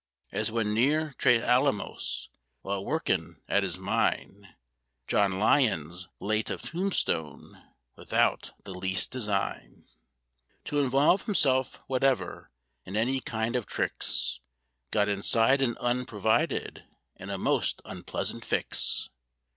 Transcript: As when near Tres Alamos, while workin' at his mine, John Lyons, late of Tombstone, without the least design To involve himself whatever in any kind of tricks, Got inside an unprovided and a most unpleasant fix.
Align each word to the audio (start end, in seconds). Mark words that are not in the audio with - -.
As 0.31 0.51
when 0.51 0.73
near 0.73 1.13
Tres 1.19 1.43
Alamos, 1.43 2.29
while 2.63 2.83
workin' 2.83 3.39
at 3.47 3.61
his 3.61 3.77
mine, 3.77 4.55
John 5.05 5.37
Lyons, 5.37 6.07
late 6.19 6.49
of 6.49 6.63
Tombstone, 6.63 7.63
without 7.95 8.51
the 8.63 8.73
least 8.73 9.11
design 9.11 9.87
To 10.65 10.79
involve 10.79 11.25
himself 11.25 11.83
whatever 11.85 12.49
in 12.83 12.97
any 12.97 13.19
kind 13.19 13.55
of 13.55 13.67
tricks, 13.67 14.39
Got 14.89 15.07
inside 15.07 15.61
an 15.61 15.77
unprovided 15.77 16.83
and 17.17 17.29
a 17.29 17.37
most 17.37 17.79
unpleasant 17.85 18.43
fix. 18.43 19.11